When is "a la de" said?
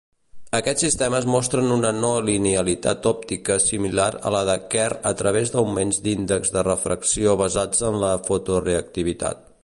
4.29-4.55